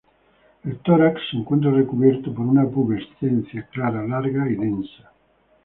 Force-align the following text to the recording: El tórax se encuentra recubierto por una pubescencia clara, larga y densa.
El 0.63 0.79
tórax 0.79 1.21
se 1.29 1.37
encuentra 1.37 1.69
recubierto 1.69 2.33
por 2.33 2.43
una 2.47 2.67
pubescencia 2.67 3.67
clara, 3.71 4.01
larga 4.01 4.49
y 4.49 4.55
densa. 4.55 5.11